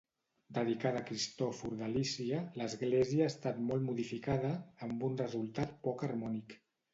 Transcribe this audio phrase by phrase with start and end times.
[0.57, 4.51] Dedicada a Cristòfor de Lícia, l'església ha estat molt modificada,
[4.89, 6.59] amb un resultat poc harmònic.